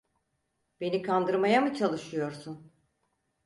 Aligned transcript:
Beni 0.81 1.01
kandırmaya 1.01 1.61
mı 1.61 1.73
çalışıyorsun? 1.75 2.71